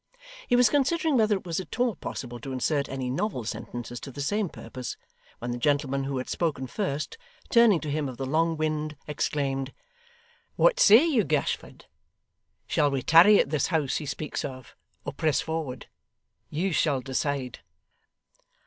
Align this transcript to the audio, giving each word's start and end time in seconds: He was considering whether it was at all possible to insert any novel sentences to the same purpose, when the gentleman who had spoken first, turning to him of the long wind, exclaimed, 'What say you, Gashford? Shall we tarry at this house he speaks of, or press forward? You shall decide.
He 0.47 0.55
was 0.55 0.71
considering 0.71 1.15
whether 1.15 1.35
it 1.35 1.45
was 1.45 1.59
at 1.59 1.79
all 1.79 1.95
possible 1.95 2.39
to 2.39 2.51
insert 2.51 2.89
any 2.89 3.11
novel 3.11 3.43
sentences 3.43 3.99
to 3.99 4.11
the 4.11 4.19
same 4.19 4.49
purpose, 4.49 4.97
when 5.37 5.51
the 5.51 5.59
gentleman 5.59 6.05
who 6.05 6.17
had 6.17 6.27
spoken 6.27 6.65
first, 6.65 7.19
turning 7.49 7.79
to 7.81 7.91
him 7.91 8.09
of 8.09 8.17
the 8.17 8.25
long 8.25 8.57
wind, 8.57 8.95
exclaimed, 9.07 9.71
'What 10.55 10.79
say 10.79 11.05
you, 11.05 11.23
Gashford? 11.23 11.85
Shall 12.65 12.89
we 12.89 13.03
tarry 13.03 13.39
at 13.39 13.51
this 13.51 13.67
house 13.67 13.97
he 13.97 14.07
speaks 14.07 14.43
of, 14.43 14.75
or 15.05 15.13
press 15.13 15.39
forward? 15.39 15.85
You 16.49 16.73
shall 16.73 17.01
decide. 17.01 17.59